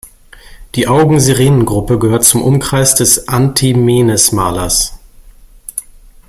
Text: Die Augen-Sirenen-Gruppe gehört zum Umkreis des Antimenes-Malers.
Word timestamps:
Die 0.73 0.87
Augen-Sirenen-Gruppe 0.87 1.99
gehört 1.99 2.23
zum 2.23 2.41
Umkreis 2.41 2.95
des 2.95 3.27
Antimenes-Malers. 3.27 4.97